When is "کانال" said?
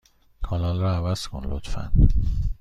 0.43-0.79